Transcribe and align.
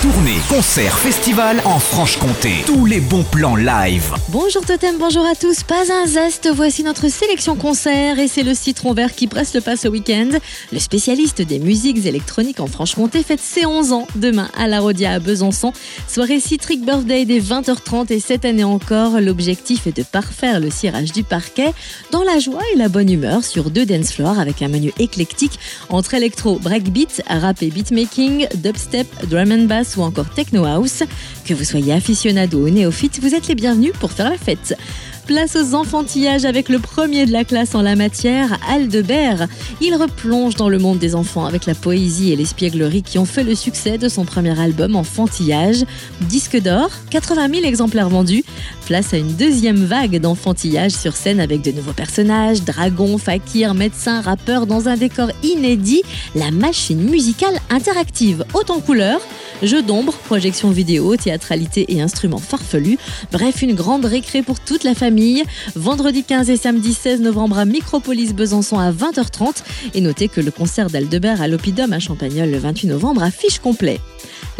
Tournée, 0.00 0.36
concert, 0.48 0.96
festival 0.96 1.60
en 1.64 1.80
Franche-Comté. 1.80 2.52
Tous 2.66 2.86
les 2.86 3.00
bons 3.00 3.24
plans 3.24 3.56
live. 3.56 4.14
Bonjour 4.28 4.64
Totem, 4.64 4.96
bonjour 4.96 5.26
à 5.26 5.34
tous. 5.34 5.64
Pas 5.64 5.92
un 5.92 6.06
zeste, 6.06 6.48
voici 6.54 6.84
notre 6.84 7.08
sélection 7.08 7.56
concert 7.56 8.20
et 8.20 8.28
c'est 8.28 8.44
le 8.44 8.54
citron 8.54 8.92
vert 8.92 9.12
qui 9.12 9.26
presse 9.26 9.54
le 9.54 9.60
pas 9.60 9.76
ce 9.76 9.88
week-end. 9.88 10.28
Le 10.72 10.78
spécialiste 10.78 11.42
des 11.42 11.58
musiques 11.58 12.06
électroniques 12.06 12.60
en 12.60 12.68
Franche-Comté 12.68 13.24
fête 13.24 13.40
ses 13.40 13.66
11 13.66 13.92
ans 13.92 14.06
demain 14.14 14.48
à 14.56 14.68
la 14.68 14.78
Rodia 14.78 15.14
à 15.14 15.18
Besançon. 15.18 15.72
Soirée 16.06 16.38
Citric 16.38 16.84
Birthday 16.84 17.24
dès 17.24 17.40
20h30 17.40 18.12
et 18.12 18.20
cette 18.20 18.44
année 18.44 18.62
encore, 18.62 19.20
l'objectif 19.20 19.88
est 19.88 19.96
de 19.96 20.04
parfaire 20.04 20.60
le 20.60 20.70
cirage 20.70 21.10
du 21.10 21.24
parquet 21.24 21.74
dans 22.12 22.22
la 22.22 22.38
joie 22.38 22.62
et 22.72 22.78
la 22.78 22.88
bonne 22.88 23.10
humeur 23.10 23.42
sur 23.42 23.68
deux 23.68 23.84
dance 23.84 24.12
floors 24.12 24.38
avec 24.38 24.62
un 24.62 24.68
menu 24.68 24.92
éclectique 25.00 25.58
entre 25.88 26.14
électro, 26.14 26.60
breakbeat, 26.60 27.20
rap 27.26 27.60
et 27.64 27.70
beatmaking, 27.70 28.46
dubstep, 28.54 29.08
drum 29.26 29.50
and 29.50 29.64
bass 29.64 29.87
ou 29.96 30.02
encore 30.02 30.28
techno 30.28 30.64
house. 30.64 31.02
Que 31.44 31.54
vous 31.54 31.64
soyez 31.64 31.92
aficionado 31.92 32.58
ou 32.58 32.68
néophyte, 32.68 33.20
vous 33.20 33.34
êtes 33.34 33.48
les 33.48 33.54
bienvenus 33.54 33.92
pour 33.98 34.12
faire 34.12 34.30
la 34.30 34.38
fête. 34.38 34.76
Place 35.28 35.56
aux 35.56 35.74
enfantillages 35.74 36.46
avec 36.46 36.70
le 36.70 36.78
premier 36.78 37.26
de 37.26 37.32
la 37.32 37.44
classe 37.44 37.74
en 37.74 37.82
la 37.82 37.96
matière, 37.96 38.58
Aldebert. 38.66 39.46
Il 39.82 39.94
replonge 39.94 40.54
dans 40.54 40.70
le 40.70 40.78
monde 40.78 40.98
des 40.98 41.14
enfants 41.14 41.44
avec 41.44 41.66
la 41.66 41.74
poésie 41.74 42.32
et 42.32 42.36
l'espièglerie 42.36 43.02
qui 43.02 43.18
ont 43.18 43.26
fait 43.26 43.44
le 43.44 43.54
succès 43.54 43.98
de 43.98 44.08
son 44.08 44.24
premier 44.24 44.58
album 44.58 44.96
Enfantillage. 44.96 45.84
Disque 46.22 46.58
d'or, 46.58 46.88
80 47.10 47.50
000 47.56 47.66
exemplaires 47.66 48.08
vendus. 48.08 48.42
Place 48.86 49.12
à 49.12 49.18
une 49.18 49.34
deuxième 49.34 49.84
vague 49.84 50.18
d'enfantillage 50.18 50.92
sur 50.92 51.14
scène 51.14 51.40
avec 51.40 51.60
de 51.60 51.72
nouveaux 51.72 51.92
personnages, 51.92 52.62
dragons, 52.62 53.18
fakirs, 53.18 53.74
médecins, 53.74 54.22
rappeurs 54.22 54.66
dans 54.66 54.88
un 54.88 54.96
décor 54.96 55.30
inédit. 55.42 56.04
La 56.36 56.50
machine 56.50 57.02
musicale 57.02 57.58
interactive, 57.68 58.46
haute 58.54 58.70
en 58.70 58.80
couleurs, 58.80 59.20
jeux 59.62 59.82
d'ombre, 59.82 60.12
projections 60.12 60.70
vidéo, 60.70 61.16
théâtralité 61.16 61.86
et 61.88 62.00
instruments 62.00 62.38
farfelus. 62.38 62.98
Bref, 63.32 63.62
une 63.62 63.74
grande 63.74 64.04
récré 64.04 64.42
pour 64.42 64.60
toute 64.60 64.84
la 64.84 64.94
famille 64.94 65.44
Vendredi 65.74 66.24
15 66.24 66.50
et 66.50 66.56
samedi 66.56 66.94
16 66.94 67.20
novembre 67.20 67.58
à 67.58 67.64
Micropolis 67.64 68.34
Besançon 68.34 68.78
à 68.78 68.92
20h30. 68.92 69.62
Et 69.94 70.00
notez 70.00 70.28
que 70.28 70.40
le 70.40 70.50
concert 70.50 70.90
d'Aldebert 70.90 71.42
à 71.42 71.48
l'Opidum 71.48 71.92
à 71.92 71.98
Champagnol 71.98 72.50
le 72.50 72.58
28 72.58 72.88
novembre 72.88 73.22
affiche 73.22 73.58
complet. 73.58 74.00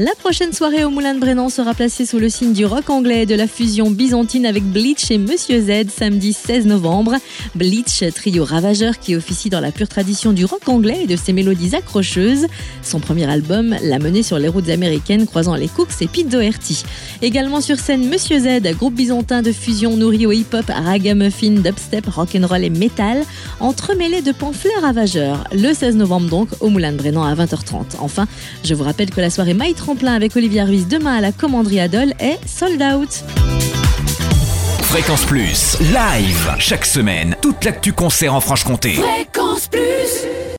La 0.00 0.12
prochaine 0.16 0.52
soirée 0.52 0.84
au 0.84 0.90
Moulin 0.90 1.14
de 1.14 1.18
Brennan 1.18 1.48
sera 1.48 1.74
placée 1.74 2.06
sous 2.06 2.20
le 2.20 2.28
signe 2.28 2.52
du 2.52 2.64
rock 2.64 2.88
anglais 2.88 3.22
et 3.22 3.26
de 3.26 3.34
la 3.34 3.48
fusion 3.48 3.90
byzantine 3.90 4.46
avec 4.46 4.62
Bleach 4.62 5.10
et 5.10 5.18
Monsieur 5.18 5.60
Z 5.60 5.90
samedi 5.90 6.32
16 6.32 6.66
novembre. 6.66 7.16
Bleach, 7.56 8.04
trio 8.14 8.44
ravageur 8.44 9.00
qui 9.00 9.16
officie 9.16 9.50
dans 9.50 9.58
la 9.58 9.72
pure 9.72 9.88
tradition 9.88 10.32
du 10.32 10.44
rock 10.44 10.68
anglais 10.68 11.00
et 11.02 11.06
de 11.08 11.16
ses 11.16 11.32
mélodies 11.32 11.74
accrocheuses. 11.74 12.46
Son 12.82 13.00
premier 13.00 13.28
album 13.28 13.76
l'a 13.82 13.98
mené 13.98 14.22
sur 14.22 14.38
les 14.38 14.46
routes 14.46 14.68
américaines 14.68 14.87
croisant 15.26 15.54
les 15.54 15.68
Cooks 15.68 16.00
et 16.00 16.06
Pete 16.06 16.28
Doherty. 16.28 16.84
Également 17.22 17.60
sur 17.60 17.78
scène 17.78 18.08
Monsieur 18.08 18.38
Z, 18.38 18.62
groupe 18.76 18.94
byzantin 18.94 19.42
de 19.42 19.52
fusion 19.52 19.96
nourri 19.96 20.26
au 20.26 20.32
hip-hop, 20.32 20.66
ragamuffin, 20.68 21.60
dubstep, 21.60 22.06
rock'n'roll 22.06 22.64
et 22.64 22.70
metal, 22.70 23.24
entremêlé 23.60 24.22
de 24.22 24.32
pamphlets 24.32 24.78
ravageurs. 24.80 25.44
Le 25.52 25.72
16 25.72 25.96
novembre 25.96 26.28
donc 26.28 26.48
au 26.60 26.68
Moulin 26.68 26.92
de 26.92 26.96
Brennan 26.96 27.24
à 27.24 27.34
20h30. 27.34 27.96
Enfin, 28.00 28.26
je 28.64 28.74
vous 28.74 28.84
rappelle 28.84 29.10
que 29.10 29.20
la 29.20 29.30
soirée 29.30 29.54
My 29.54 29.74
Tremplin 29.74 30.14
avec 30.14 30.36
Olivia 30.36 30.64
Ruiz 30.64 30.86
demain 30.88 31.16
à 31.16 31.20
la 31.20 31.32
commanderie 31.32 31.80
Adol 31.80 32.12
est 32.18 32.38
sold 32.46 32.82
out. 32.82 33.24
Fréquence 34.82 35.24
Plus, 35.26 35.76
live, 35.80 36.54
chaque 36.58 36.86
semaine, 36.86 37.36
toute 37.42 37.64
l'actu 37.64 37.92
concert 37.92 38.34
en 38.34 38.40
Franche-Comté. 38.40 38.94
Fréquence 38.94 39.68
Plus 39.68 40.37